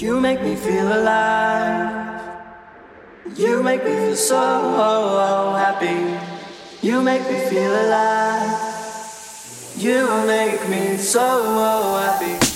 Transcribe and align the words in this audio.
You 0.00 0.20
make 0.20 0.40
me 0.42 0.54
feel 0.54 0.86
alive. 0.92 2.22
You 3.34 3.64
make 3.64 3.82
me 3.82 3.90
feel 3.96 4.14
so 4.14 5.56
happy. 5.58 6.16
You 6.86 7.02
make 7.02 7.28
me 7.28 7.40
feel 7.50 7.72
alive. 7.72 8.60
You 9.76 10.06
make 10.24 10.68
me 10.68 10.98
so 10.98 11.98
happy. 11.98 12.47